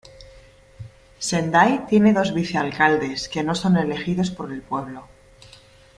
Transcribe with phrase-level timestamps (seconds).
[1.27, 5.07] Sendai tiene dos vice alcaldes, que no son elegidos por el pueblo.